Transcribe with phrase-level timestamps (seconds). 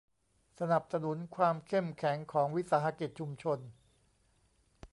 [0.59, 3.59] สนับสนุนความเข้มแข็งของวิสาหกิจชุมชน